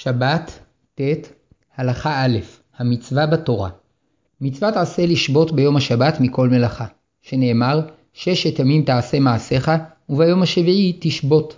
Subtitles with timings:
[0.00, 0.58] שבת,
[0.94, 1.00] ט.
[1.76, 2.38] הלכה א'
[2.78, 3.70] המצווה בתורה
[4.40, 6.86] מצוות עשה לשבות ביום השבת מכל מלאכה,
[7.22, 7.80] שנאמר
[8.12, 9.70] ששת ימים תעשה מעשיך
[10.08, 11.56] וביום השביעי תשבות.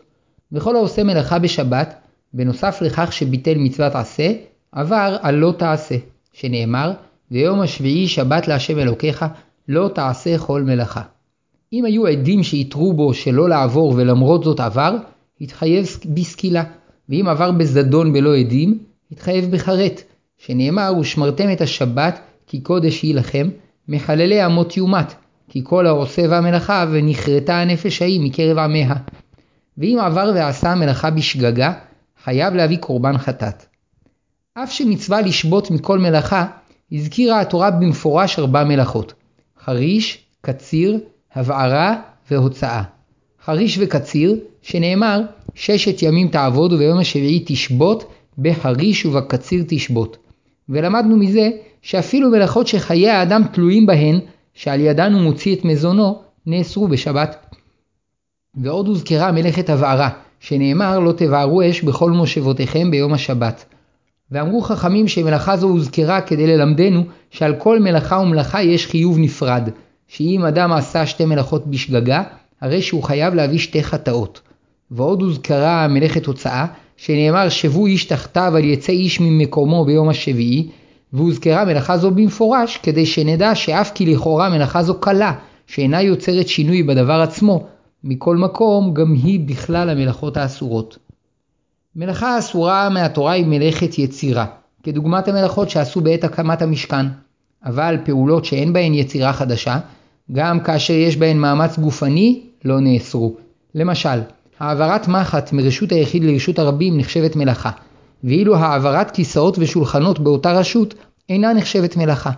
[0.53, 1.95] וכל העושה מלאכה בשבת,
[2.35, 4.33] בנוסף לכך שביטל מצוות עשה,
[4.73, 5.97] עבר על לא תעשה,
[6.33, 6.93] שנאמר
[7.31, 9.25] ויום השביעי שבת להשם אלוקיך
[9.69, 11.03] לא תעשה כל מלאכה.
[11.73, 14.97] אם היו עדים שיתרו בו שלא לעבור ולמרות זאת עבר,
[15.41, 16.65] התחייב בסקילה,
[17.11, 18.79] ואם עבר בזדון בלא עדים,
[19.13, 20.03] התחייב בחרט,
[20.39, 23.49] שנאמר ושמרתם את השבת כי קודש היא לכם,
[23.89, 25.15] מחללי אמות יומת,
[25.49, 28.95] כי כל העושה והמלאכה ונכרתה הנפש ההיא מקרב עמיה.
[29.79, 31.73] ואם עבר ועשה מלאכה בשגגה,
[32.25, 33.65] חייב להביא קורבן חטאת.
[34.55, 36.47] אף שמצווה לשבות מכל מלאכה,
[36.93, 39.15] הזכירה התורה במפורש ארבע מלאכות
[39.65, 40.99] חריש, קציר,
[41.35, 41.97] הבערה
[42.31, 42.83] והוצאה.
[43.45, 45.21] חריש וקציר, שנאמר
[45.55, 50.17] ששת ימים תעבוד וביום השביעי תשבות, בחריש ובקציר תשבות.
[50.69, 51.51] ולמדנו מזה
[51.83, 54.21] שאפילו מלאכות שחיי האדם תלויים בהן,
[54.55, 57.57] שעל ידן הוא מוציא את מזונו, נאסרו בשבת.
[58.55, 60.09] ועוד הוזכרה מלאכת הבערה,
[60.41, 63.65] שנאמר לא תבערו אש בכל מושבותיכם ביום השבת.
[64.31, 69.69] ואמרו חכמים שמלאכה זו הוזכרה כדי ללמדנו שעל כל מלאכה ומלאכה יש חיוב נפרד,
[70.09, 72.23] שאם אדם עשה שתי מלאכות בשגגה,
[72.61, 74.41] הרי שהוא חייב להביא שתי חטאות.
[74.91, 76.67] ועוד הוזכרה מלאכת הוצאה,
[76.97, 80.69] שנאמר שבו איש תחתיו על יצא איש ממקומו ביום השביעי,
[81.13, 85.33] והוזכרה מלאכה זו במפורש כדי שנדע שאף כי לכאורה מלאכה זו קלה,
[85.67, 87.67] שאינה יוצרת שינוי בדבר עצמו,
[88.05, 90.99] מכל מקום גם היא בכלל המלאכות האסורות.
[91.97, 94.47] מלאכה אסורה מהתורה היא מלאכת יצירה,
[94.83, 97.07] כדוגמת המלאכות שעשו בעת הקמת המשכן,
[97.65, 99.79] אבל פעולות שאין בהן יצירה חדשה,
[100.33, 103.37] גם כאשר יש בהן מאמץ גופני, לא נאסרו.
[103.75, 104.21] למשל,
[104.59, 107.71] העברת מחט מרשות היחיד לרשות הרבים נחשבת מלאכה,
[108.25, 110.95] ואילו העברת כיסאות ושולחנות באותה רשות
[111.29, 112.31] אינה נחשבת מלאכה.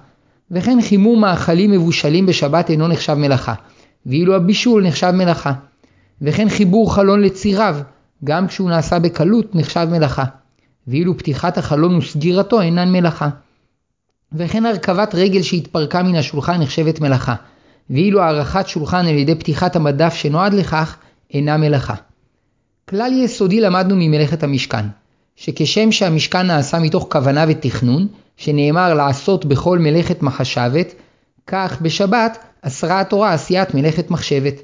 [0.50, 3.54] וכן חימום מאכלים מבושלים בשבת אינו נחשב מלאכה,
[4.06, 5.52] ואילו הבישול נחשב מלאכה.
[6.22, 7.76] וכן חיבור חלון לציריו,
[8.24, 10.24] גם כשהוא נעשה בקלות נחשב מלאכה,
[10.86, 13.28] ואילו פתיחת החלון וסגירתו אינן מלאכה.
[14.32, 17.34] וכן הרכבת רגל שהתפרקה מן השולחן נחשבת מלאכה,
[17.92, 20.96] ואילו הערכת שולחן על ידי פתיחת המדף שנועד לכך
[21.34, 21.94] אינה מלאכה.
[22.88, 24.86] כלל יסודי למדנו ממלאכת המשכן,
[25.36, 30.94] שכשם שהמשכן נעשה מתוך כוונה ותכנון, שנאמר לעשות בכל מלאכת מחשבת,
[31.46, 34.54] כך בשבת אסרה התורה עשיית מלאכת מחשבת.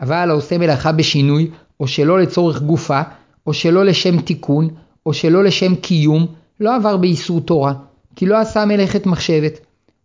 [0.00, 3.00] אבל העושה מלאכה בשינוי, או שלא לצורך גופה,
[3.46, 4.68] או שלא לשם תיקון,
[5.06, 6.26] או שלא לשם קיום,
[6.60, 7.74] לא עבר באיסור תורה,
[8.16, 9.60] כי לא עשה מלאכת מחשבת.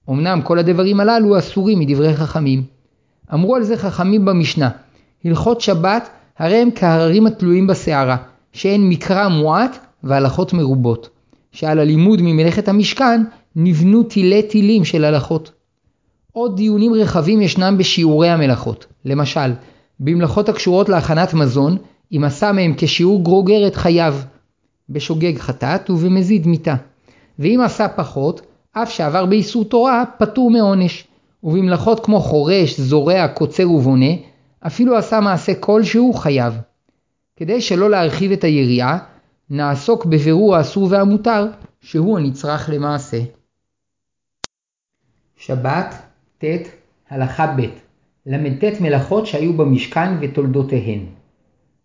[0.09, 2.63] אמנם כל הדברים הללו אסורים מדברי חכמים.
[3.33, 4.69] אמרו על זה חכמים במשנה,
[5.25, 6.09] הלכות שבת
[6.39, 8.17] הרי הם כהררים התלויים בסערה,
[8.53, 11.09] שהן מקרא מועט והלכות מרובות,
[11.51, 13.23] שעל הלימוד ממלאכת המשכן
[13.55, 15.51] נבנו תילי תילים של הלכות.
[16.31, 19.51] עוד דיונים רחבים ישנם בשיעורי המלאכות, למשל,
[19.99, 21.77] במלאכות הקשורות להכנת מזון,
[22.11, 24.25] אם עשה מהם כשיעור גרוגרת חייב,
[24.89, 26.75] בשוגג חטאת ובמזיד מיתה,
[27.39, 28.41] ואם עשה פחות,
[28.83, 31.07] אף שעבר באיסור תורה, פטור מעונש,
[31.43, 34.11] ובמלאכות כמו חורש, זורע, קוצר ובונה,
[34.67, 36.53] אפילו עשה מעשה כלשהו חייב.
[37.35, 38.97] כדי שלא להרחיב את היריעה,
[39.49, 41.47] נעסוק בבירור האסור והמותר,
[41.81, 43.19] שהוא הנצרך למעשה.
[45.37, 45.95] שבת,
[46.37, 46.43] ט.
[47.09, 47.61] הלכה ב'
[48.25, 50.99] ל"ט מלאכות שהיו במשכן ותולדותיהן.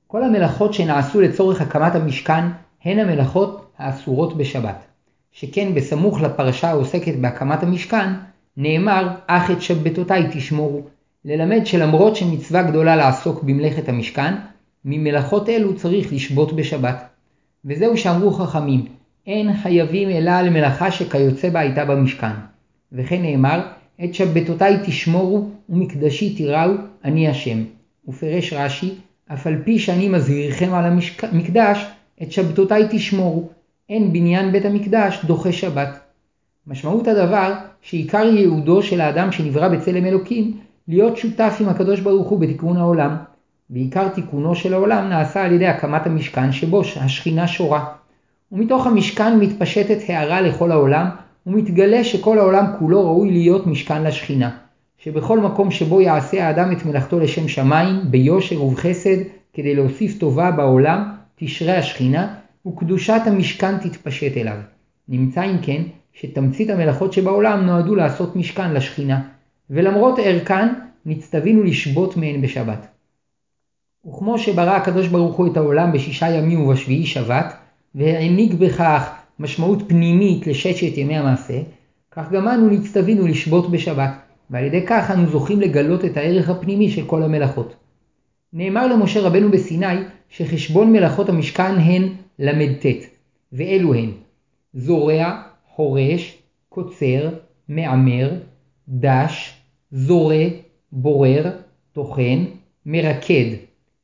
[0.06, 2.44] כל המלאכות שנעשו לצורך הקמת המשכן
[2.84, 4.94] הן המלאכות האסורות בשבת.
[5.34, 8.06] שכן בסמוך לפרשה העוסקת בהקמת המשכן,
[8.56, 10.82] נאמר אך את שבתותיי תשמורו,
[11.24, 14.34] ללמד שלמרות שמצווה גדולה לעסוק במלאכת המשכן,
[14.84, 17.08] ממלאכות אלו צריך לשבות בשבת.
[17.64, 18.86] וזהו שאמרו חכמים,
[19.26, 22.34] אין חייבים אלא על מלאכה שכיוצא בה הייתה במשכן.
[22.92, 23.60] וכן נאמר,
[24.04, 26.72] את שבתותיי תשמורו ומקדשי תיראו,
[27.04, 27.58] אני השם.
[28.08, 28.94] ופרש רש"י,
[29.32, 30.84] אף על פי שאני מזהירכם על
[31.22, 31.86] המקדש,
[32.22, 33.48] את שבתותיי תשמורו.
[33.88, 36.00] אין בניין בית המקדש דוחה שבת.
[36.66, 37.52] משמעות הדבר
[37.82, 40.58] שעיקר ייעודו של האדם שנברא בצלם אלוקים
[40.88, 43.16] להיות שותף עם הקדוש ברוך הוא בתיקון העולם.
[43.70, 47.84] ועיקר תיקונו של העולם נעשה על ידי הקמת המשכן שבו השכינה שורה.
[48.52, 51.06] ומתוך המשכן מתפשטת הערה לכל העולם
[51.46, 54.50] ומתגלה שכל העולם כולו ראוי להיות משכן לשכינה.
[54.98, 59.16] שבכל מקום שבו יעשה האדם את מלאכתו לשם שמיים, ביושר ובחסד,
[59.52, 62.34] כדי להוסיף טובה בעולם, תשרה השכינה,
[62.66, 64.56] וקדושת המשכן תתפשט אליו.
[65.08, 65.82] נמצא אם כן,
[66.12, 69.20] שתמצית המלאכות שבעולם נועדו לעשות משכן לשכינה,
[69.70, 70.69] ולמרות ערכן,
[71.06, 72.87] נצטווינו לשבות מהן בשבת.
[74.08, 77.55] וכמו שברא הקדוש ברוך הוא את העולם בשישה ימים ובשביעי שבת,
[77.94, 81.61] והעניק בכך משמעות פנימית לששת ימי המעשה,
[82.11, 84.11] כך גם אנו נצטווינו לשבות בשבת,
[84.50, 87.75] ועל ידי כך אנו זוכים לגלות את הערך הפנימי של כל המלאכות.
[88.52, 89.96] נאמר למשה רבנו בסיני
[90.28, 92.08] שחשבון מלאכות המשכן הן
[92.38, 92.86] ל"ט,
[93.52, 94.10] ואלו הן
[94.75, 95.42] זורע,
[95.75, 96.38] חורש,
[96.69, 97.28] קוצר,
[97.69, 98.32] מעמר,
[98.88, 99.54] דש,
[99.90, 100.44] זורה,
[100.92, 101.50] בורר,
[101.92, 102.44] טוחן,
[102.86, 103.56] מרקד,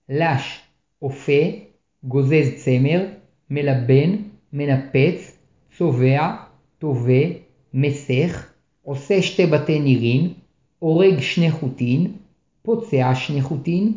[0.08, 0.60] לש,
[1.02, 1.42] אופה,
[2.04, 3.06] גוזז צמר,
[3.50, 4.16] מלבן,
[4.52, 5.36] מנפץ,
[5.78, 6.36] צובע,
[6.78, 7.22] טובה,
[7.74, 8.50] מסך,
[8.82, 10.32] עושה שתי בתי נירין,
[10.78, 12.12] הורג שני חוטין,
[12.62, 13.92] פוצע שני חוטין,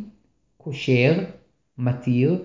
[0.57, 1.24] קושר,
[1.77, 2.41] מתיר,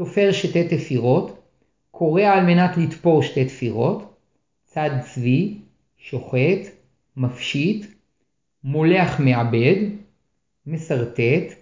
[0.00, 1.42] תופר שתי תפירות,
[1.90, 4.14] קורע על מנת לתפור שתי תפירות,
[4.64, 5.58] צד צבי,
[5.98, 6.60] שוחט,
[7.16, 7.86] מפשיט,
[8.64, 9.76] מולח מעבד,
[10.66, 11.54] מסרטט,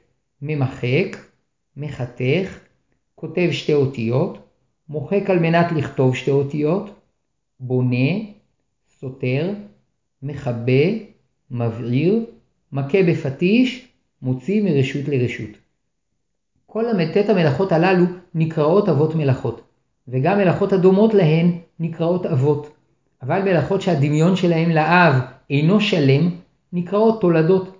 [0.43, 1.17] ממחק,
[1.77, 2.59] מחתך,
[3.15, 4.39] כותב שתי אותיות,
[4.89, 6.91] מוחק על מנת לכתוב שתי אותיות,
[7.61, 8.11] בונה,
[9.01, 9.53] סותר,
[10.23, 10.89] מכבה,
[11.51, 12.27] מבעיר,
[12.73, 13.89] מכה בפטיש,
[14.23, 15.68] מוציא מרשות לרשות.
[16.71, 18.05] כל ל"ט המלאכות הללו
[18.35, 19.61] נקראות אבות מלאכות,
[20.09, 21.51] וגם מלאכות הדומות להן
[21.81, 22.71] נקראות אבות,
[23.23, 25.15] אבל מלאכות שהדמיון שלהם לאב
[25.51, 26.31] אינו שלם
[26.73, 27.77] נקראות תולדות.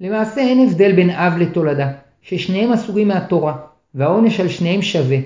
[0.00, 1.92] למעשה אין הבדל בין אב לתולדה,
[2.22, 3.56] ששניהם אסורים מהתורה,
[3.94, 5.18] והעונש על שניהם שווה,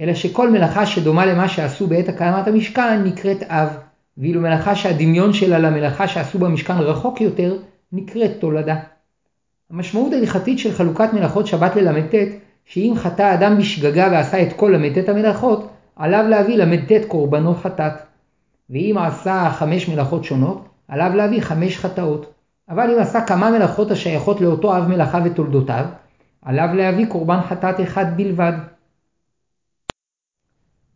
[0.00, 3.76] אלא שכל מלאכה שדומה למה שעשו בעת הקמת המשכן נקראת אב,
[4.18, 7.56] ואילו מלאכה שהדמיון שלה למלאכה שעשו במשכן רחוק יותר,
[7.92, 8.76] נקראת תולדה.
[9.70, 12.14] המשמעות ההלכתית של חלוקת מלאכות שבת לל"ט,
[12.64, 17.92] שאם חטא אדם בשגגה ועשה את כל ל"ט המלאכות, עליו להביא ל"ט קורבנות חטאת.
[18.70, 22.32] ואם עשה חמש מלאכות שונות, עליו להביא חמש חטאות.
[22.68, 25.84] אבל אם עשה כמה מלאכות השייכות לאותו אב מלאכה ותולדותיו,
[26.42, 28.52] עליו להביא קורבן חטאת אחד בלבד.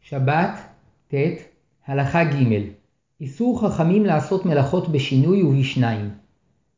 [0.00, 0.50] שבת,
[1.09, 1.15] ט,
[1.87, 2.62] הלכה ג'
[3.20, 6.11] איסור חכמים לעשות מלאכות בשינוי ובשניים.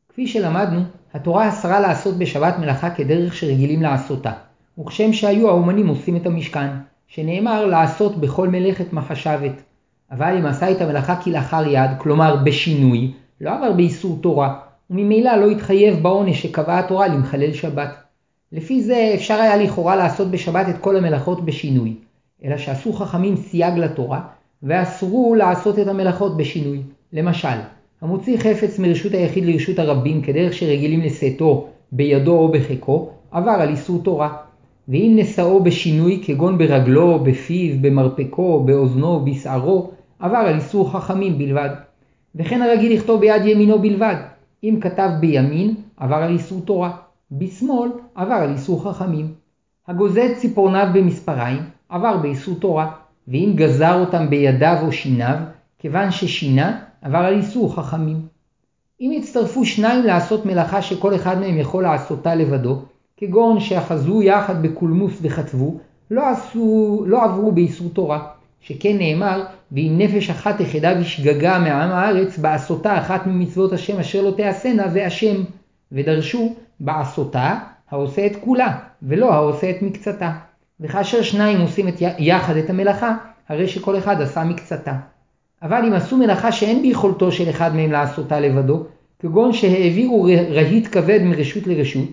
[0.09, 0.81] כפי שלמדנו,
[1.15, 4.33] התורה אסרה לעשות בשבת מלאכה כדרך שרגילים לעשותה,
[4.79, 6.69] וכשם שהיו האומנים עושים את המשכן,
[7.09, 9.63] שנאמר לעשות בכל מלאכת מחשבת.
[10.11, 14.59] אבל אם עשה את המלאכה כלאחר יד, כלומר בשינוי, לא עבר באיסור תורה,
[14.91, 17.95] וממילא לא התחייב בעונש שקבעה התורה למחלל שבת.
[18.53, 21.95] לפי זה אפשר היה לכאורה לעשות בשבת את כל המלאכות בשינוי,
[22.45, 24.21] אלא שעשו חכמים סייג לתורה,
[24.63, 26.83] ואסרו לעשות את המלאכות בשינוי.
[27.13, 27.59] למשל,
[28.01, 34.03] המוציא חפץ מרשות היחיד לרשות הרבים כדרך שרגילים לשאתו בידו או בחיקו, עבר על איסור
[34.03, 34.37] תורה.
[34.91, 41.71] ואם נשאו בשינוי כגון ברגלו, בפיו, במרפקו, באוזנו, בשערו, עבר על איסור חכמים בלבד.
[42.35, 44.15] וכן הרגיל לכתוב ביד ימינו בלבד.
[44.65, 46.97] אם כתב בימין, עבר על איסור תורה.
[47.33, 49.35] בשמאל, עבר על איסור חכמים.
[49.89, 52.91] הגוזז ציפורניו במספריים, עבר באיסור תורה.
[53.29, 55.37] ואם גזר אותם בידיו או שיניו,
[55.79, 58.17] כיוון ששינה, עבר על איסור חכמים.
[59.01, 62.83] אם הצטרפו שניים לעשות מלאכה שכל אחד מהם יכול לעשותה לבדו,
[63.21, 65.79] כגון שאחזו יחד בקולמוס וכתבו,
[66.11, 68.27] לא, עשו, לא עברו באיסור תורה,
[68.61, 74.31] שכן נאמר, ואם נפש אחת יחדה בשגגה מעם הארץ, בעשותה אחת ממצוות השם אשר לא
[74.37, 75.43] תעשינה, ואשם,
[75.93, 77.59] ודרשו בעשותה
[77.91, 80.33] העושה את כולה, ולא העושה את מקצתה.
[80.81, 83.17] וכאשר שניים עושים את יחד את המלאכה,
[83.49, 84.95] הרי שכל אחד עשה מקצתה.
[85.63, 88.85] אבל אם עשו מלאכה שאין ביכולתו של אחד מהם לעשותה לבדו,
[89.19, 92.09] כגון שהעבירו רהיט כבד מרשות לרשות,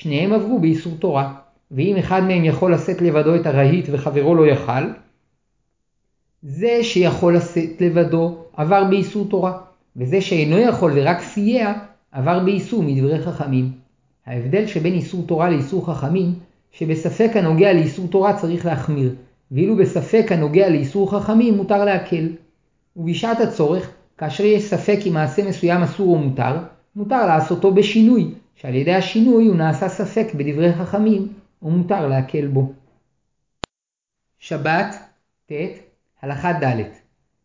[0.00, 1.34] שניהם עברו באיסור תורה.
[1.70, 4.86] ואם אחד מהם יכול לשאת לבדו את הרהיט וחברו לא יכל,
[6.42, 9.58] זה שיכול לשאת לבדו עבר באיסור תורה,
[9.96, 11.72] וזה שאינו יכול ורק סייע
[12.12, 13.72] עבר באיסור מדברי חכמים.
[14.26, 16.34] ההבדל שבין איסור תורה לאיסור חכמים,
[16.72, 19.14] שבספק הנוגע לאיסור תורה צריך להחמיר,
[19.50, 22.28] ואילו בספק הנוגע לאיסור חכמים מותר להקל.
[22.96, 26.56] ובשעת הצורך, כאשר יש ספק אם מעשה מסוים אסור או מותר,
[26.96, 28.30] מותר לעשותו בשינוי,
[28.60, 31.28] שעל ידי השינוי הוא נעשה ספק בדברי חכמים,
[31.62, 32.72] ומותר להקל בו.
[34.38, 34.94] שבת,
[35.46, 35.52] ט,
[36.22, 36.82] הלכה ד'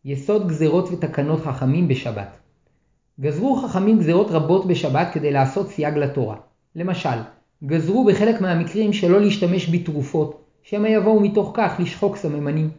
[0.04, 2.38] יסוד גזרות ותקנות חכמים בשבת.
[3.20, 6.36] גזרו חכמים גזרות רבות בשבת כדי לעשות סייג לתורה.
[6.74, 7.18] למשל,
[7.64, 12.70] גזרו בחלק מהמקרים שלא להשתמש בתרופות, שמא יבואו מתוך כך לשחוק סממנים.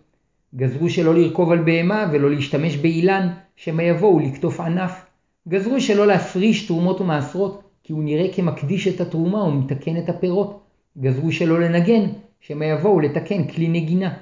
[0.55, 5.05] גזרו שלא לרכוב על בהמה ולא להשתמש באילן, שמא יבואו לקטוף ענף.
[5.47, 10.59] גזרו שלא להפריש תרומות ומעשרות, כי הוא נראה כמקדיש את התרומה ומתקן את הפירות.
[10.97, 12.03] גזרו שלא לנגן,
[12.39, 14.13] שמא יבואו לתקן כלי נגינה.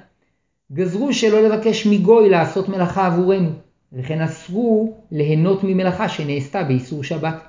[0.72, 3.50] גזרו שלא לבקש מגוי לעשות מלאכה עבורנו,
[3.92, 7.48] וכן אסרו ליהנות ממלאכה שנעשתה באיסור שבת.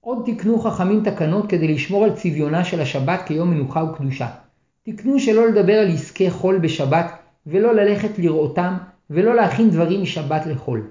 [0.00, 4.28] עוד תקנו חכמים תקנות כדי לשמור על צביונה של השבת כיום מנוחה וקדושה.
[4.82, 7.12] תקנו שלא לדבר על עסקי חול בשבת,
[7.46, 8.74] ולא ללכת לראותם,
[9.10, 10.90] ולא להכין דברים משבת לחול.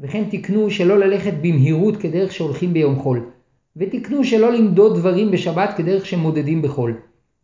[0.00, 3.35] וכן תקנו שלא ללכת במהירות כדרך שהולכים ביום חול.
[3.76, 6.94] ותקנו שלא למדוד דברים בשבת כדרך שמודדים בחול.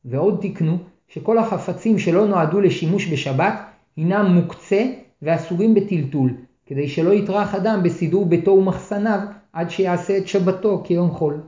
[0.05, 3.55] ועוד תקנו שכל החפצים שלא נועדו לשימוש בשבת
[3.97, 4.85] הינם מוקצה
[5.23, 6.35] ואסורים בטלטול,
[6.67, 9.19] כדי שלא יטרח אדם בסידור ביתו ומחסניו
[9.53, 11.41] עד שיעשה את שבתו כיום חול.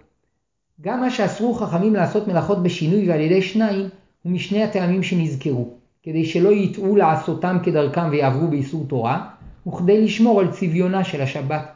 [0.80, 3.88] גם מה שאסרו חכמים לעשות מלאכות בשינוי ועל ידי שניים
[4.22, 5.68] הוא משני הטעמים שנזכרו,
[6.02, 9.26] כדי שלא יטעו לעשותם כדרכם ויעברו באיסור תורה,
[9.66, 11.73] וכדי לשמור על צביונה של השבת.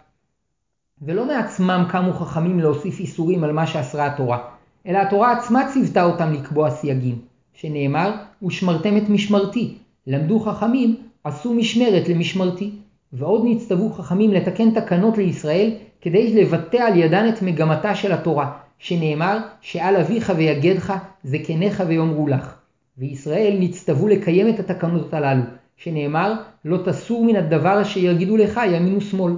[1.02, 4.38] ולא מעצמם קמו חכמים להוסיף איסורים על מה שאסרה התורה,
[4.86, 7.18] אלא התורה עצמה ציוותה אותם לקבוע סייגים,
[7.54, 8.12] שנאמר,
[8.42, 9.74] ושמרתם את משמרתי,
[10.06, 12.70] למדו חכמים, עשו משמרת למשמרתי.
[13.12, 19.38] ועוד נצטוו חכמים לתקן תקנות לישראל כדי לבטא על ידן את מגמתה של התורה, שנאמר
[19.60, 22.54] שעל אביך ויגדך זקניך ויאמרו לך.
[22.98, 25.42] וישראל נצטוו לקיים את התקנות הללו,
[25.76, 29.32] שנאמר לא תסור מן הדבר אשר יגידו לך ימין ושמאל.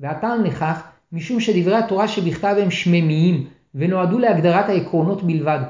[0.00, 5.60] והטעם לכך משום שדברי התורה שבכתב הם שממיים ונועדו להגדרת העקרונות בלבד.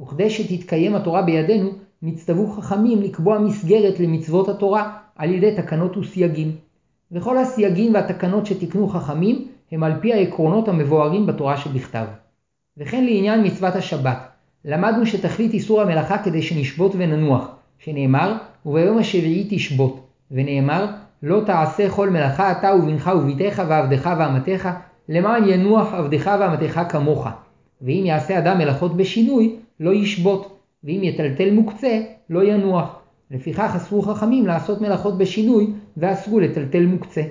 [0.00, 1.70] וכדי שתתקיים התורה בידינו,
[2.02, 6.56] נצטוו חכמים לקבוע מסגרת למצוות התורה על ידי תקנות וסייגים.
[7.12, 12.04] וכל הסייגים והתקנות שתקנו חכמים הם על פי העקרונות המבוארים בתורה שבכתב.
[12.76, 14.18] וכן לעניין מצוות השבת,
[14.64, 17.48] למדנו שתכלית איסור המלאכה כדי שנשבות וננוח,
[17.78, 18.36] שנאמר,
[18.66, 20.86] וביום השביעי תשבות, ונאמר,
[21.26, 24.68] לא תעשה כל מלאכה אתה ובנך וביתך ועבדך ואמתך,
[25.08, 27.26] למען ינוח עבדך ואמתך כמוך.
[27.82, 32.00] ואם יעשה אדם מלאכות בשינוי, לא ישבות, ואם יטלטל מוקצה,
[32.30, 32.98] לא ינוח.
[33.30, 35.66] לפיכך אסרו חכמים לעשות מלאכות בשינוי,
[35.96, 37.22] ואסרו לטלטל מוקצה.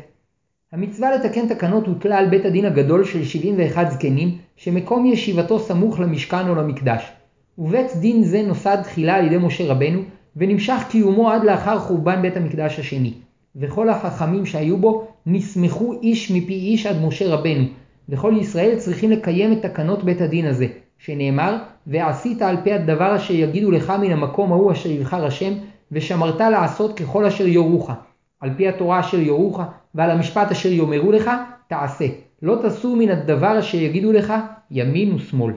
[0.72, 6.50] המצווה לתקן תקנות הוטלה על בית הדין הגדול של 71 זקנים, שמקום ישיבתו סמוך למשכן
[6.50, 7.12] או למקדש.
[7.58, 10.02] ובית דין זה נוסד תחילה על ידי משה רבנו,
[10.36, 13.14] ונמשך קיומו עד לאחר חורבן בית המקדש השני.
[13.56, 17.66] וכל החכמים שהיו בו נסמכו איש מפי איש עד משה רבנו,
[18.10, 20.68] וכל ישראל צריכים לקיים את תקנות בית הדין הזה,
[20.98, 21.58] שנאמר,
[21.88, 25.54] ועשית על פי הדבר אשר יגידו לך מן המקום ההוא אשר יבחר השם,
[25.92, 27.92] ושמרת לעשות ככל אשר יורוך.
[28.40, 29.62] על פי התורה אשר יורוך,
[29.96, 31.32] ועל המשפט אשר יאמרו לך,
[31.68, 32.06] תעשה.
[32.42, 34.34] לא תסור מן הדבר אשר יגידו לך,
[34.72, 35.54] ימין ושמאל.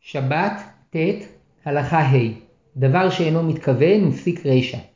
[0.00, 0.96] שבת, ט',
[1.64, 2.16] הלכה ה',
[2.76, 4.91] דבר שאינו מתכוון ופסיק רישא.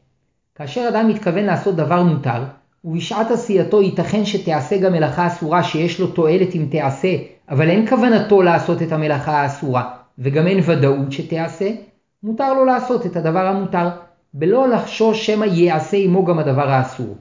[0.57, 2.45] כאשר אדם מתכוון לעשות דבר מותר,
[2.85, 7.17] ובשעת עשייתו ייתכן שתעשה גם מלאכה אסורה שיש לו תועלת אם תעשה,
[7.51, 11.71] אבל אין כוונתו לעשות את המלאכה האסורה, וגם אין ודאות שתעשה,
[12.23, 13.89] מותר לו לעשות את הדבר המותר,
[14.35, 17.17] בלא לחשוש שמא יעשה עמו גם הדבר האסור.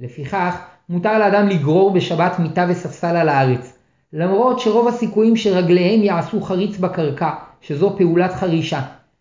[0.00, 0.58] לפיכך,
[0.88, 3.78] מותר לאדם לגרור בשבת מיטה וספסל על הארץ,
[4.12, 7.30] למרות שרוב הסיכויים שרגליהם יעשו חריץ בקרקע,
[7.60, 8.80] שזו פעולת חרישה,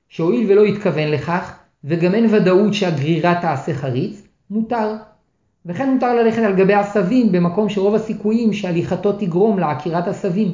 [0.10, 4.96] שהואיל ולא יתכוון לכך, וגם אין ודאות שהגרירה תעשה חריץ, מותר.
[5.66, 10.52] וכן מותר ללכת על גבי עשבים במקום שרוב הסיכויים שהליכתו תגרום לעקירת עשבים,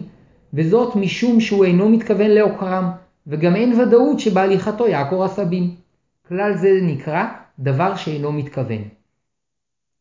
[0.54, 2.92] וזאת משום שהוא אינו מתכוון לעוקרם,
[3.28, 5.76] וגם אין ודאות שבהליכתו יעקור עשבים.
[6.28, 7.26] כלל זה נקרא
[7.60, 8.82] דבר שאינו מתכוון.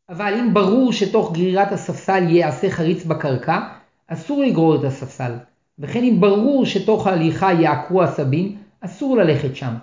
[0.08, 3.60] אבל אם ברור שתוך גרירת הספסל ייעשה חריץ בקרקע,
[4.06, 5.32] אסור לגרור את הספסל.
[5.78, 9.74] וכן אם ברור שתוך ההליכה יעקרו עשבים, אסור ללכת שם.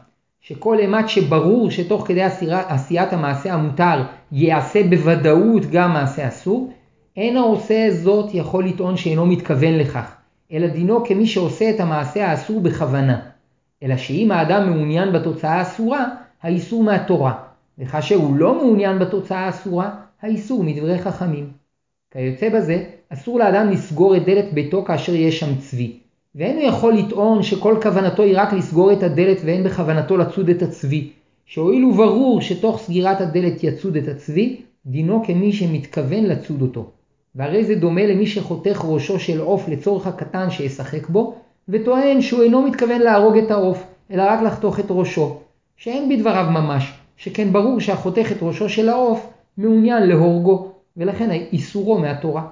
[0.41, 2.23] שכל אימת שברור שתוך כדי
[2.67, 6.73] עשיית המעשה המותר ייעשה בוודאות גם מעשה אסור,
[7.17, 10.15] אין העושה זאת יכול לטעון שאינו מתכוון לכך,
[10.51, 13.19] אלא דינו כמי שעושה את המעשה האסור בכוונה.
[13.83, 16.05] אלא שאם האדם מעוניין בתוצאה האסורה,
[16.43, 17.33] האיסור מהתורה,
[17.79, 19.89] וכאשר הוא לא מעוניין בתוצאה האסורה,
[20.21, 21.51] האיסור מדברי חכמים.
[22.11, 25.99] כיוצא בזה, אסור לאדם לסגור את דלת ביתו כאשר יש שם צבי,
[26.35, 30.61] ואין הוא יכול לטעון שכל כוונתו היא רק לסגור את הדלת ואין בכוונתו לצוד את
[30.61, 31.09] הצבי,
[31.45, 36.89] שהואיל וברור שתוך סגירת הדלת יצוד את הצבי, דינו כמי שמתכוון לצוד אותו.
[37.35, 41.35] והרי זה דומה למי שחותך ראשו של עוף לצורך הקטן שישחק בו,
[41.69, 45.37] וטוען שהוא אינו מתכוון להרוג את העוף, אלא רק לחתוך את ראשו,
[45.77, 52.43] שאין בדבריו ממש, שכן ברור שהחותך את ראשו של העוף מעוניין להורגו, ולכן איסורו מהתורה.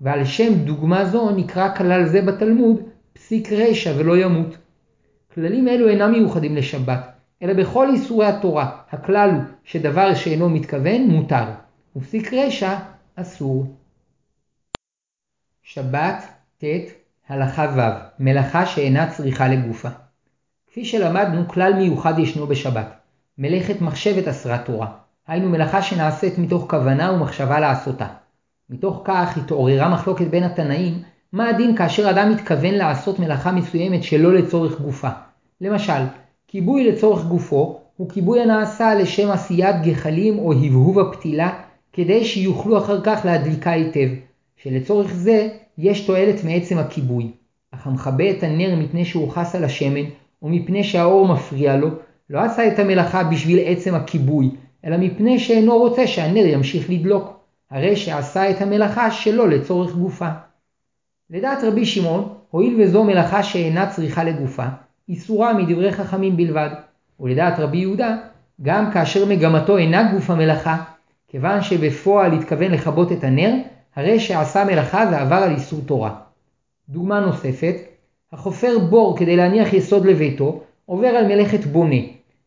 [0.00, 4.56] ועל שם דוגמה זו נקרא כלל זה בתלמוד פסיק רשע ולא ימות.
[5.34, 11.44] כללים אלו אינם מיוחדים לשבת, אלא בכל איסורי התורה, הכלל הוא שדבר שאינו מתכוון מותר,
[11.96, 12.78] ופסיק רשע
[13.16, 13.76] אסור.
[15.62, 16.24] שבת,
[16.58, 16.64] ט',
[17.28, 17.80] הלכה ו',
[18.18, 19.88] מלאכה שאינה צריכה לגופה.
[20.66, 22.86] כפי שלמדנו, כלל מיוחד ישנו בשבת.
[23.38, 24.92] מלאכת מחשבת אסרה תורה,
[25.26, 28.06] היינו מלאכה שנעשית מתוך כוונה ומחשבה לעשותה.
[28.70, 31.02] מתוך כך התעוררה מחלוקת בין התנאים
[31.32, 35.08] מה הדין כאשר אדם מתכוון לעשות מלאכה מסוימת שלא לצורך גופה?
[35.60, 36.02] למשל,
[36.48, 41.50] כיבוי לצורך גופו הוא כיבוי הנעשה לשם עשיית גחלים או הבהוב הפתילה,
[41.92, 44.08] כדי שיוכלו אחר כך להדליקה היטב,
[44.56, 45.48] שלצורך זה
[45.78, 47.30] יש תועלת מעצם הכיבוי.
[47.70, 50.04] אך המכבה את הנר מפני שהוא חס על השמן,
[50.42, 51.88] או מפני שהאור מפריע לו,
[52.30, 54.50] לא עשה את המלאכה בשביל עצם הכיבוי,
[54.84, 57.40] אלא מפני שאינו רוצה שהנר ימשיך לדלוק.
[57.70, 60.28] הרי שעשה את המלאכה שלא לצורך גופה.
[61.32, 64.64] לדעת רבי שמעון, הואיל וזו מלאכה שאינה צריכה לגופה,
[65.08, 66.70] איסורה מדברי חכמים בלבד.
[67.20, 68.16] ולדעת רבי יהודה,
[68.62, 70.76] גם כאשר מגמתו אינה גוף המלאכה,
[71.28, 73.54] כיוון שבפועל התכוון לכבות את הנר,
[73.96, 76.14] הרי שעשה מלאכה ועבר על איסור תורה.
[76.88, 77.74] דוגמה נוספת,
[78.32, 82.00] החופר בור כדי להניח יסוד לביתו, עובר על מלאכת בונה,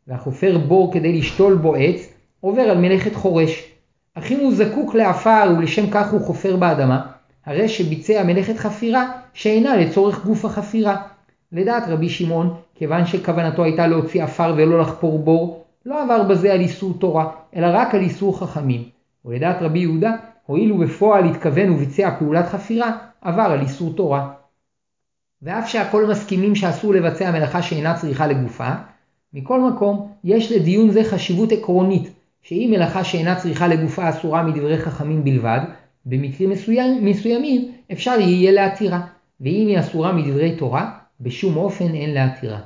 [0.08, 3.72] והחופר בור כדי לשתול בו עץ, עובר על מלאכת חורש.
[4.14, 7.15] אך אם הוא זקוק לעפר ולשם כך הוא חופר באדמה,
[7.46, 11.02] הרי שביצע מלאכת חפירה שאינה לצורך גוף החפירה.
[11.52, 16.60] לדעת רבי שמעון, כיוון שכוונתו הייתה להוציא עפר ולא לחפור בור, לא עבר בזה על
[16.60, 18.84] איסור תורה, אלא רק על איסור חכמים.
[19.26, 24.32] ולדעת רבי יהודה, הואיל ובפועל התכוון וביצע פעולת חפירה, עבר על איסור תורה.
[25.42, 28.70] ואף שהכל מסכימים שאסור לבצע מלאכה שאינה צריכה לגופה,
[29.34, 32.10] מכל מקום, יש לדיון זה חשיבות עקרונית,
[32.42, 35.60] שאם מלאכה שאינה צריכה לגופה אסורה מדברי חכמים בלבד,
[36.06, 39.02] במקרים מסוים, מסוימים אפשר יהיה להתירה,
[39.42, 42.60] ואם היא אסורה מדברי תורה, בשום אופן אין להתירה.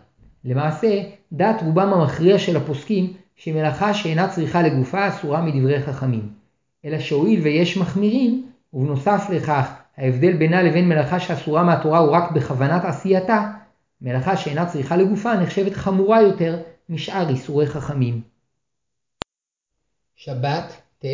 [0.45, 6.29] למעשה, דעת רובם המכריע של הפוסקים שמלאכה שאינה צריכה לגופה אסורה מדברי חכמים.
[6.85, 12.85] אלא שהואיל ויש מחמירים, ובנוסף לכך ההבדל בינה לבין מלאכה שאסורה מהתורה הוא רק בכוונת
[12.85, 13.51] עשייתה,
[14.01, 18.21] מלאכה שאינה צריכה לגופה נחשבת חמורה יותר משאר איסורי חכמים.
[20.15, 21.05] שבת, ט,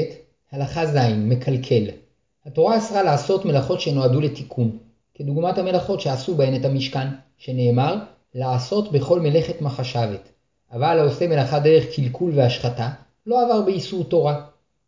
[0.51, 2.04] הלכה ז', מקלקל.
[2.45, 4.77] התורה אסרה לעשות מלאכות שנועדו לתיקון,
[5.13, 7.95] כדוגמת המלאכות שעשו בהן את המשכן, שנאמר
[8.35, 10.29] לעשות בכל מלאכת מחשבת.
[10.71, 12.89] אבל העושה מלאכה דרך קלקול והשחתה,
[13.25, 14.41] לא עבר באיסור תורה,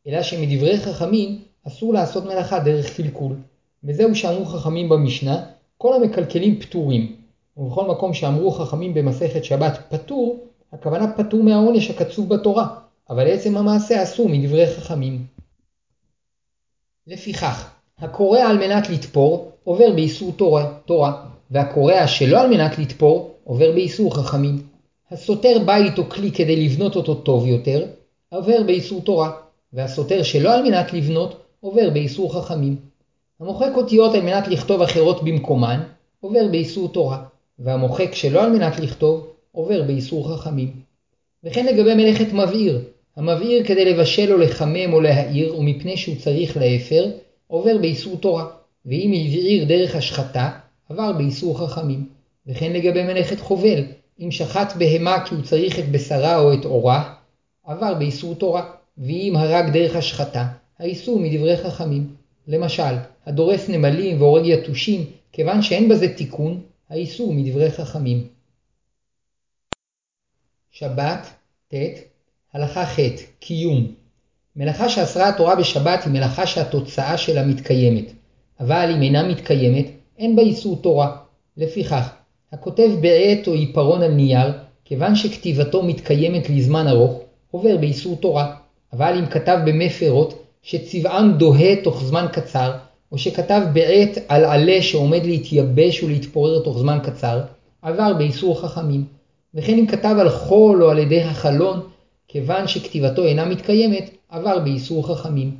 [0.07, 3.35] אלא שמדברי חכמים אסור לעשות מלאכה דרך קלקול.
[3.83, 5.43] וזהו שאמרו חכמים במשנה,
[5.77, 7.15] כל המקלקלים פטורים.
[7.57, 10.39] ובכל מקום שאמרו חכמים במסכת שבת פטור,
[10.73, 12.67] הכוונה פטור מהעונש הקצוב בתורה,
[13.09, 15.36] אבל עצם המעשה אסור מדברי חכמים.
[17.07, 23.71] לפיכך, הקורא על מנת לתפור עובר באיסור תורה, תורה, והקורע שלא על מנת לתפור עובר
[23.71, 24.61] באיסור חכמים.
[25.11, 27.85] הסותר בית או כלי כדי לבנות אותו טוב יותר,
[28.29, 29.31] עובר באיסור תורה,
[29.73, 32.75] והסותר שלא על מנת לבנות עובר באיסור חכמים.
[33.39, 35.79] המוחק אותיות על מנת לכתוב אחרות במקומן,
[36.19, 37.23] עובר באיסור תורה,
[37.59, 40.71] והמוחק שלא על מנת לכתוב, עובר באיסור חכמים.
[41.43, 42.81] וכן לגבי מלאכת מבעיר,
[43.17, 47.11] המבעיר כדי לבשל או לחמם או להעיר, ומפני שהוא צריך לאפר,
[47.47, 48.47] עובר באיסור תורה,
[48.85, 50.49] ואם הבעיר דרך השחתה,
[50.89, 52.09] עבר באיסור חכמים.
[52.47, 53.83] וכן לגבי מלאכת חובל,
[54.19, 57.13] אם שחט בהמה כי הוא צריך את בשרה או את עורה,
[57.63, 60.47] עבר באיסור תורה, ואם הרג דרך השחתה,
[60.79, 62.15] האיסור מדברי חכמים.
[62.47, 68.27] למשל, הדורס נמלים והורג יתושים, כיוון שאין בזה תיקון, האיסור מדברי חכמים.
[70.71, 71.27] שבת,
[71.67, 71.73] ט.
[72.53, 72.99] הלכה ח'
[73.39, 73.87] קיום.
[74.55, 78.11] מלאכה שאסרה התורה בשבת היא מלאכה שהתוצאה שלה מתקיימת,
[78.59, 79.85] אבל אם אינה מתקיימת,
[80.17, 81.17] אין בה איסור תורה.
[81.57, 82.09] לפיכך,
[82.53, 84.51] הכותב בעט או עיפרון על נייר,
[84.85, 87.19] כיוון שכתיבתו מתקיימת לזמן ארוך,
[87.51, 88.55] עובר באיסור תורה.
[88.93, 92.71] אבל אם כתב במי פירות, שצבעם דוהה תוך זמן קצר,
[93.11, 97.41] או שכתב בעט על עלה שעומד להתייבש ולהתפורר תוך זמן קצר,
[97.81, 99.05] עבר באיסור חכמים.
[99.55, 101.79] וכן אם כתב על חול או על ידי החלון,
[102.27, 105.51] כיוון שכתיבתו אינה מתקיימת, עבר באיסור חכמים.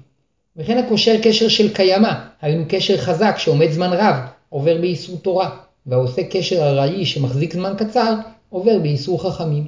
[0.58, 4.15] וכן הקושר קשר של קיימא, היינו קשר חזק שעומד זמן רב,
[4.49, 8.15] עובר באיסור תורה, והעושה קשר ארעי שמחזיק זמן קצר,
[8.49, 9.67] עובר באיסור חכמים.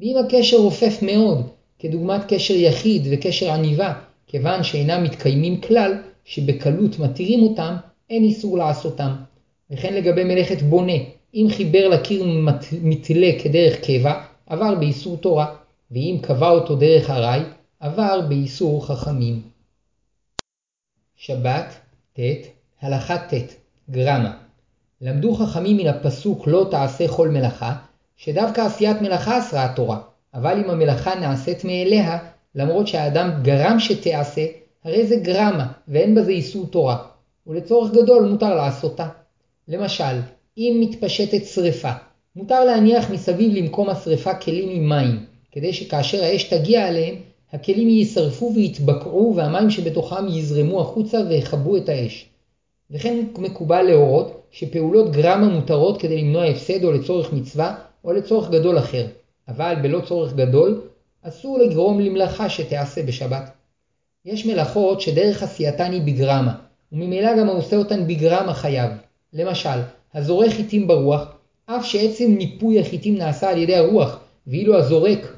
[0.00, 3.92] ואם הקשר רופף מאוד, כדוגמת קשר יחיד וקשר עניבה,
[4.26, 5.92] כיוון שאינם מתקיימים כלל,
[6.24, 7.76] שבקלות מתירים אותם,
[8.10, 9.10] אין איסור לעשותם.
[9.70, 10.92] וכן לגבי מלאכת בונה,
[11.34, 12.24] אם חיבר לקיר
[12.82, 15.46] מתלה כדרך קבע, עבר באיסור תורה,
[15.90, 17.40] ואם קבע אותו דרך ארעי,
[17.80, 19.42] עבר באיסור חכמים.
[21.16, 21.74] שבת,
[22.12, 22.20] ט,
[22.82, 23.34] הלכה ט,
[23.90, 24.36] גרמה.
[25.00, 27.76] למדו חכמים מן הפסוק לא תעשה כל מלאכה,
[28.16, 29.98] שדווקא עשיית מלאכה אסרה התורה,
[30.34, 32.18] אבל אם המלאכה נעשית מאליה,
[32.54, 34.46] למרות שהאדם גרם שתעשה,
[34.84, 37.06] הרי זה גרמה, ואין בזה איסור תורה,
[37.46, 39.08] ולצורך גדול מותר לעשותה.
[39.68, 40.20] למשל,
[40.58, 41.92] אם מתפשטת שרפה,
[42.36, 47.14] מותר להניח מסביב למקום השרפה כלים עם מים, כדי שכאשר האש תגיע אליהם,
[47.52, 52.28] הכלים יישרפו ויתבקעו והמים שבתוכם יזרמו החוצה ויכבו את האש.
[52.90, 58.78] וכן מקובל להורות שפעולות גרמה מותרות כדי למנוע הפסד או לצורך מצווה או לצורך גדול
[58.78, 59.06] אחר,
[59.48, 60.80] אבל בלא צורך גדול
[61.22, 63.50] אסור לגרום למלאכה שתיעשה בשבת.
[64.24, 66.54] יש מלאכות שדרך עשייתן היא בגרמה,
[66.92, 68.90] וממילא גם העושה אותן בגרמה חייב.
[69.32, 69.78] למשל,
[70.14, 71.32] הזורק חיטים ברוח,
[71.66, 75.36] אף שעצם ניפוי החיטים נעשה על ידי הרוח, ואילו הזורק,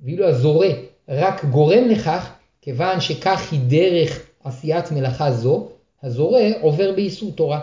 [0.00, 0.68] ואילו הזורה
[1.08, 2.30] רק גורם לכך,
[2.62, 5.68] כיוון שכך היא דרך עשיית מלאכה זו,
[6.02, 7.60] הזורה עובר באיסור תורה.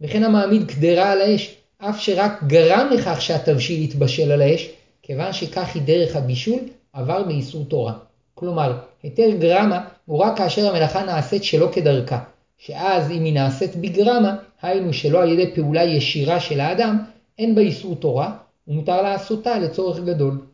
[0.00, 4.68] וכן המעמיד קדרה על האש, אף שרק גרם לכך שהתבשיל יתבשל על האש,
[5.02, 6.60] כיוון שכך היא דרך הבישול,
[6.92, 7.92] עבר באיסור תורה.
[8.34, 12.18] כלומר, היתר גרמה הוא רק כאשר המלאכה נעשית שלא כדרכה,
[12.58, 16.98] שאז אם היא נעשית בגרמה, היינו שלא על ידי פעולה ישירה של האדם,
[17.38, 18.32] אין בה איסור תורה,
[18.68, 20.49] ומותר לעשותה לצורך גדול.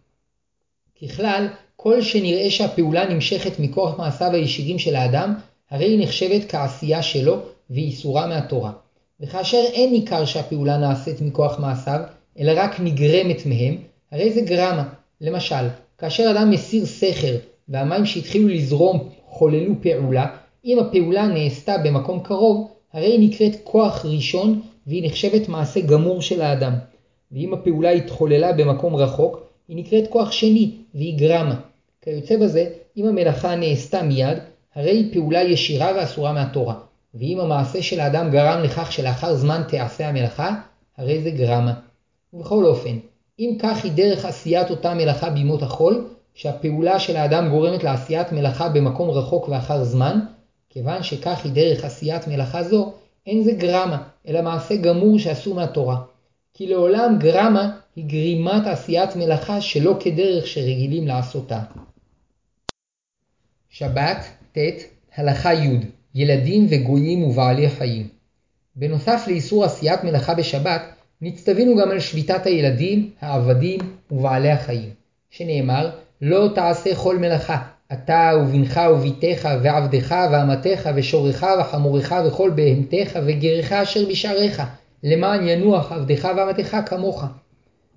[1.02, 5.34] ככלל, כל שנראה שהפעולה נמשכת מכוח מעשיו הישירים של האדם,
[5.70, 7.36] הרי היא נחשבת כעשייה שלו
[7.70, 8.72] ואיסורה מהתורה.
[9.20, 12.00] וכאשר אין ניכר שהפעולה נעשית מכוח מעשיו,
[12.38, 13.76] אלא רק נגרמת מהם,
[14.12, 14.88] הרי זה גרמה.
[15.20, 17.36] למשל, כאשר אדם מסיר סכר
[17.68, 20.26] והמים שהתחילו לזרום חוללו פעולה,
[20.64, 26.42] אם הפעולה נעשתה במקום קרוב, הרי היא נקראת כוח ראשון והיא נחשבת מעשה גמור של
[26.42, 26.72] האדם.
[27.32, 31.60] ואם הפעולה התחוללה במקום רחוק, היא נקראת כוח שני והיא גרמה.
[32.02, 34.38] כיוצא בזה, אם המלאכה נעשתה מיד,
[34.74, 36.74] הרי היא פעולה ישירה ואסורה מהתורה.
[37.14, 40.54] ואם המעשה של האדם גרם לכך שלאחר זמן תיעשה המלאכה,
[40.96, 41.74] הרי זה גרמה.
[42.32, 42.98] ובכל אופן,
[43.38, 48.68] אם כך היא דרך עשיית אותה מלאכה בימות החול, שהפעולה של האדם גורמת לעשיית מלאכה
[48.68, 50.20] במקום רחוק ואחר זמן,
[50.70, 52.92] כיוון שכך היא דרך עשיית מלאכה זו,
[53.26, 55.96] אין זה גרמה, אלא מעשה גמור שעשו מהתורה.
[56.56, 61.60] כי לעולם גרמה היא גרימת עשיית מלאכה שלא כדרך שרגילים לעשותה.
[63.70, 64.16] שבת,
[64.52, 64.58] ט,
[65.16, 65.80] הלכה י'
[66.14, 68.08] ילדים וגויים ובעלי חיים.
[68.76, 70.82] בנוסף לאיסור עשיית מלאכה בשבת,
[71.22, 74.90] נצטווינו גם על שביתת הילדים, העבדים ובעלי החיים,
[75.30, 75.90] שנאמר
[76.22, 84.08] לא תעשה כל מלאכה, אתה ובנך וביתך ועבדך ואמתך ושורך וחמורך וכל בהמתך וגרך אשר
[84.08, 84.62] בשעריך,
[85.02, 87.24] למען ינוח עבדך ואמתך כמוך.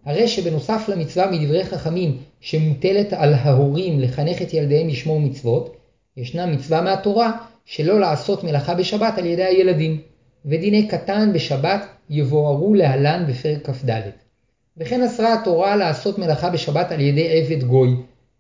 [0.06, 5.78] הרי שבנוסף למצווה מדברי חכמים שמוטלת על ההורים לחנך את ילדיהם לשמור מצוות,
[6.18, 7.32] ישנה מצווה מהתורה
[7.66, 10.02] שלא לעשות מלאכה בשבת על ידי הילדים,
[10.46, 14.02] ודיני קטן בשבת יבוארו להלן בפרק כ"ד.
[14.78, 17.90] וכן אסרה התורה לעשות מלאכה בשבת על ידי עבד גוי.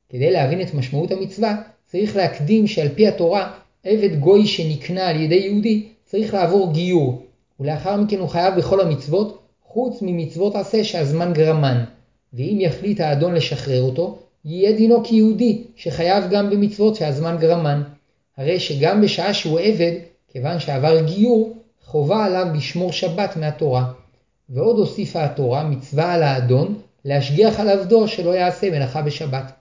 [0.09, 3.51] כדי להבין את משמעות המצווה, צריך להקדים שעל פי התורה,
[3.83, 7.23] עבד גוי שנקנה על ידי יהודי צריך לעבור גיור,
[7.59, 11.83] ולאחר מכן הוא חייב בכל המצוות, חוץ ממצוות עשה שהזמן גרמן.
[12.33, 17.83] ואם יחליט האדון לשחרר אותו, יהיה דינו כיהודי שחייב גם במצוות שהזמן גרמן.
[18.37, 19.91] הרי שגם בשעה שהוא עבד,
[20.27, 21.53] כיוון שעבר גיור,
[21.85, 23.91] חובה עליו לשמור שבת מהתורה.
[24.49, 29.51] ועוד הוסיפה התורה מצווה על האדון להשגיח על עבדו שלא יעשה מלאכה בשבת.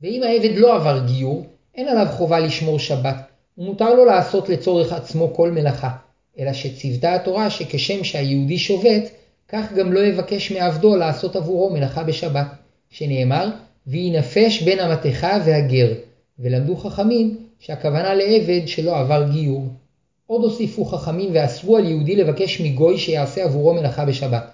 [0.00, 3.16] ואם העבד לא עבר גיור, אין עליו חובה לשמור שבת,
[3.58, 5.90] ומותר לו לעשות לצורך עצמו כל מלאכה,
[6.38, 9.10] אלא שציוותה התורה שכשם שהיהודי שובת,
[9.48, 12.46] כך גם לא יבקש מעבדו לעשות עבורו מלאכה בשבת,
[12.90, 13.48] שנאמר,
[13.86, 15.92] וינפש בין המתכה והגר,
[16.38, 19.66] ולמדו חכמים שהכוונה לעבד שלא עבר גיור.
[20.26, 24.50] עוד הוסיפו חכמים ואסרו על יהודי לבקש מגוי שיעשה עבורו מלאכה בשבת.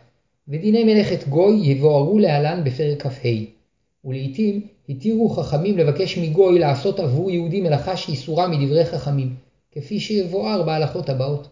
[0.49, 3.29] ודיני מלאכת גוי יבוארו להלן בפרק כ"ה.
[4.05, 9.35] ולעיתים התירו חכמים לבקש מגוי לעשות עבור יהודי מלאכה שאיסורה מדברי חכמים,
[9.73, 11.49] כפי שיבואר בהלכות הבאות.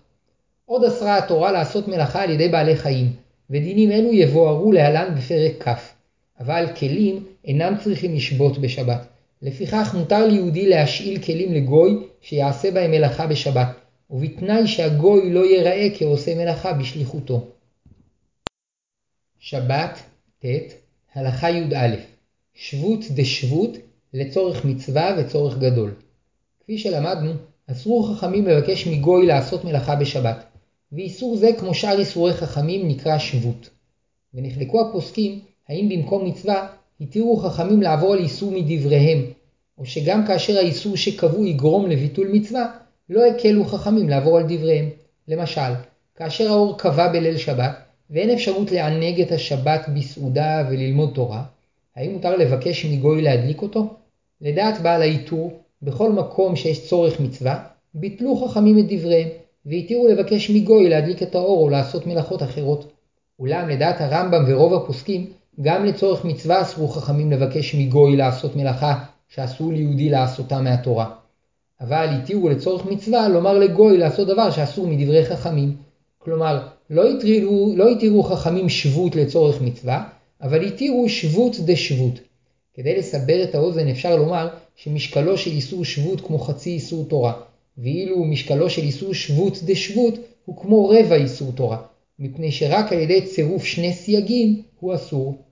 [0.67, 3.13] עוד אסרה התורה לעשות מלאכה על ידי בעלי חיים,
[3.51, 5.95] ודינים אלו יבוארו להלן בפרק כ'.
[6.41, 9.07] אבל כלים אינם צריכים לשבות בשבת.
[9.43, 13.69] לפיכך מותר ליהודי להשאיל כלים לגוי שיעשה בהם מלאכה בשבת,
[14.11, 17.47] ובתנאי שהגוי לא ייראה כעושה מלאכה בשליחותו.
[19.39, 19.99] שבת,
[20.39, 20.45] ט,
[21.15, 21.97] הלכה י"א
[22.55, 23.71] שבות דשבות
[24.15, 25.95] לצורך מצווה וצורך גדול.
[26.61, 27.33] כפי שלמדנו,
[27.71, 30.45] אסרו חכמים לבקש מגוי לעשות מלאכה בשבת,
[30.93, 33.71] ואיסור זה כמו שאר איסורי חכמים נקרא שבות.
[34.35, 36.67] ונחלקו הפוסקים האם במקום מצווה
[37.01, 39.23] התירו חכמים לעבור על איסור מדבריהם,
[39.79, 42.67] או שגם כאשר האיסור שקבעו יגרום לביטול מצווה,
[43.11, 44.91] לא הקלו חכמים לעבור על דבריהם.
[45.29, 45.73] למשל,
[46.17, 47.79] כאשר האור קבע בליל שבת,
[48.11, 51.45] ואין אפשרות לענג את השבת בסעודה וללמוד תורה,
[51.97, 53.95] האם מותר לבקש מגוי להדליק אותו?
[54.41, 59.29] לדעת בעל העיטור, בכל מקום שיש צורך מצווה, ביטלו חכמים את דבריהם,
[59.67, 62.93] והתירו לבקש מגוי להדליק את האור או לעשות מלאכות אחרות.
[63.39, 65.27] אולם לדעת הרמב"ם ורוב הפוסקים,
[65.61, 71.11] גם לצורך מצווה אסרו חכמים לבקש מגוי לעשות מלאכה שאסור ליהודי לעשותה מהתורה.
[71.81, 75.77] אבל התירו לצורך מצווה לומר לגוי לעשות דבר שאסור מדברי חכמים.
[76.19, 77.05] כלומר, לא
[77.77, 80.05] לא התירו חכמים שבות לצורך מצווה,
[80.43, 82.21] אבל התירו שבות דשבות.
[82.75, 87.33] כדי לסבר את האוזן אפשר לומר שמשקלו של איסור שבות כמו חצי איסור תורה,
[87.79, 91.79] ואילו משקלו של איסור שבות דשבות הוא כמו רבע איסור תורה,
[92.19, 95.43] מפני שרק על ידי צירוף שני סייגים הוא אסור.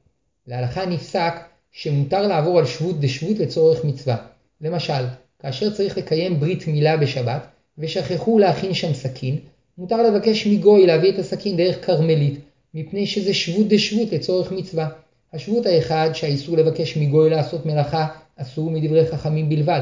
[0.46, 1.34] להלכה נפסק
[1.72, 4.16] שמותר לעבור על שבות דשבות לצורך מצווה.
[4.60, 5.04] למשל,
[5.38, 7.46] כאשר צריך לקיים ברית מילה בשבת,
[7.78, 9.38] ושכחו להכין שם סכין,
[9.78, 12.40] מותר לבקש מגוי להביא את הסכין דרך כרמלית,
[12.74, 14.88] מפני שזה שבות דשבות לצורך מצווה.
[15.32, 18.06] השבות האחד שהאיסור לבקש מגוי לעשות מלאכה
[18.36, 19.80] אסור מדברי חכמים בלבד,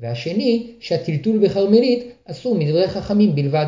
[0.00, 3.66] והשני שהטלטול בכרמלית אסור מדברי חכמים בלבד.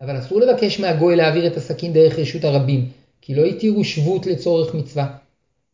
[0.00, 2.88] אבל אסור לבקש מהגוי להעביר את הסכין דרך רשות הרבים,
[3.20, 5.16] כי לא התירו שבות לצורך מצווה.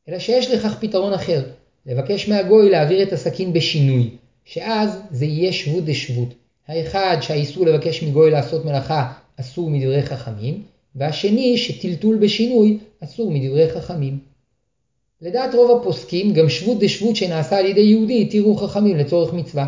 [0.08, 1.42] אלא שיש לכך פתרון אחר,
[1.86, 4.10] לבקש מהגוי להעביר את הסכין בשינוי,
[4.44, 6.34] שאז זה יהיה שבות דשבות.
[6.68, 10.62] האחד שהאיסור לבקש מגוי לעשות מלאכה אסור מדברי חכמים,
[10.94, 14.18] והשני שטלטול בשינוי אסור מדברי חכמים.
[15.22, 19.66] לדעת רוב הפוסקים גם שבות דשבות שנעשה על ידי יהודי התירו חכמים לצורך מצווה.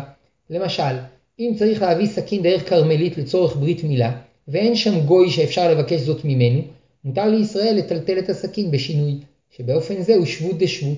[0.49, 0.93] למשל,
[1.39, 6.25] אם צריך להביא סכין דרך כרמלית לצורך ברית מילה, ואין שם גוי שאפשר לבקש זאת
[6.25, 6.61] ממנו,
[7.03, 9.17] מותר לישראל לטלטל את הסכין בשינוי,
[9.57, 10.97] שבאופן זה הוא שבות דשבות.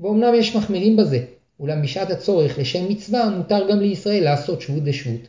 [0.00, 1.24] ואומנם יש מחמירים בזה,
[1.60, 5.20] אולם בשעת הצורך לשם מצווה מותר גם לישראל לעשות שבות דשבות.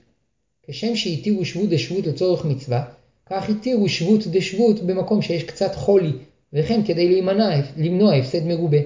[0.67, 2.83] כשם שהתירו שבות דשבות לצורך מצווה,
[3.29, 6.11] כך התירו שבות דשבות במקום שיש קצת חולי,
[6.53, 8.77] וכן כדי להימנע, למנוע הפסד מרובה.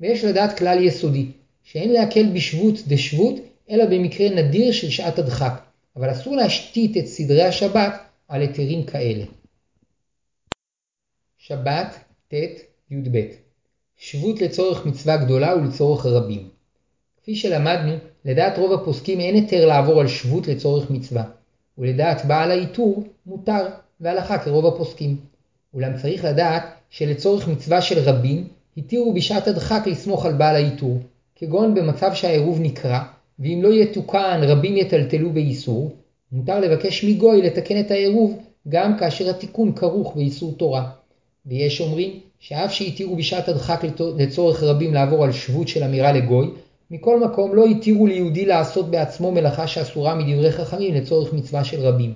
[0.00, 1.26] ויש לדעת כלל יסודי,
[1.62, 3.34] שאין להקל בשבות דשבות,
[3.70, 5.62] אלא במקרה נדיר של שעת הדחק,
[5.96, 7.94] אבל אסור להשתית את סדרי השבת
[8.28, 9.24] על היתרים כאלה.
[11.38, 12.34] שבת, ט,
[12.90, 13.18] י"ב
[13.96, 16.48] שבות לצורך מצווה גדולה ולצורך רבים.
[17.22, 17.92] כפי שלמדנו,
[18.24, 21.24] לדעת רוב הפוסקים אין היתר לעבור על שבות לצורך מצווה,
[21.78, 23.66] ולדעת בעל העיטור מותר,
[24.00, 25.16] והלכה כרוב הפוסקים.
[25.74, 30.98] אולם צריך לדעת שלצורך מצווה של רבים, התירו בשעת הדחק לסמוך על בעל העיטור,
[31.36, 33.02] כגון במצב שהעירוב נקרע,
[33.38, 35.92] ואם לא יתוקן רבים יטלטלו באיסור,
[36.32, 40.90] מותר לבקש מגוי לתקן את העירוב גם כאשר התיקון כרוך באיסור תורה.
[41.46, 43.84] ויש אומרים שאף שהתירו בשעת הדחק
[44.16, 46.50] לצורך רבים לעבור על שבות של אמירה לגוי,
[46.90, 52.14] מכל מקום לא התירו ליהודי לעשות בעצמו מלאכה שאסורה מדברי חכמים לצורך מצווה של רבים.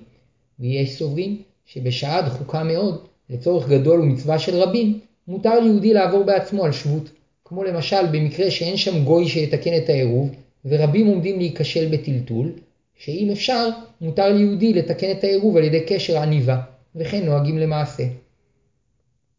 [0.61, 6.73] ויש סוברים שבשעה דחוקה מאוד, לצורך גדול ומצווה של רבים, מותר ליהודי לעבור בעצמו על
[6.73, 7.11] שבות,
[7.45, 10.31] כמו למשל במקרה שאין שם גוי שיתקן את העירוב,
[10.65, 12.53] ורבים עומדים להיכשל בטלטול,
[12.97, 13.69] שאם אפשר,
[14.01, 16.61] מותר ליהודי לתקן את העירוב על ידי קשר עניבה,
[16.97, 18.05] וכן נוהגים למעשה.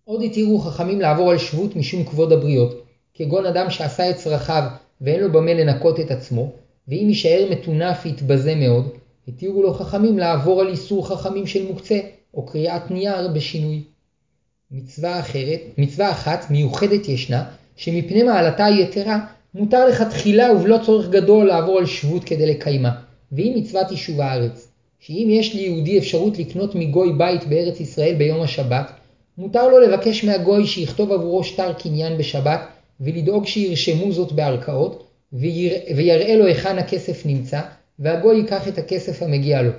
[0.06, 4.63] עוד התירו חכמים לעבור על שבות משום כבוד הבריות, כגון אדם שעשה את צרכיו
[5.02, 6.52] ואין לו במה לנקות את עצמו,
[6.88, 8.89] ואם יישאר מטונף ויתבזה מאוד,
[9.28, 11.99] התירו לו חכמים לעבור על איסור חכמים של מוקצה,
[12.34, 13.84] או קריאת נייר בשינוי.
[14.72, 17.44] מצווה אחרת, מצווה אחת מיוחדת ישנה,
[17.76, 19.20] שמפני מעלתה היתרה,
[19.54, 22.92] מותר לכתחילה ובלא צורך גדול לעבור על שבות כדי לקיימה,
[23.32, 24.68] והיא מצוות יישוב הארץ.
[25.00, 28.92] שאם יש ליהודי אפשרות לקנות מגוי בית בארץ ישראל ביום השבת,
[29.38, 32.62] מותר לו לבקש מהגוי שיכתוב עבורו שטר קניין בשבת,
[33.02, 35.08] ולדאוג שירשמו זאת בערכאות,
[35.96, 37.62] ויראה לו היכן הכסף נמצא,
[38.00, 39.72] והגוי ייקח את הכסף המגיע לו.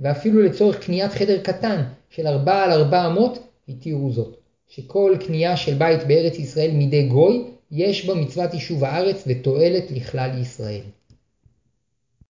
[0.00, 4.36] ואפילו לצורך קניית חדר קטן של ארבע על ארבע אמות, התירו זאת.
[4.68, 10.30] שכל קנייה של בית בארץ ישראל מידי גוי, יש בה מצוות יישוב הארץ ותועלת לכלל
[10.40, 10.82] ישראל.